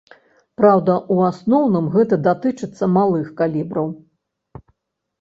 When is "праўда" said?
0.61-0.95